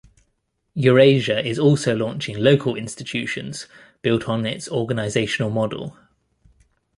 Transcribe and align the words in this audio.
Eurasia 0.73 1.45
is 1.45 1.59
also 1.59 1.95
launching 1.95 2.35
local 2.39 2.75
institutions 2.75 3.67
built 4.01 4.27
on 4.27 4.47
its 4.47 4.67
organizational 4.67 5.51
model. 5.51 5.95